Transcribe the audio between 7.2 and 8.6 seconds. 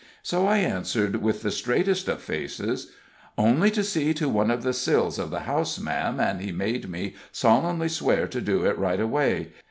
solemnly swear to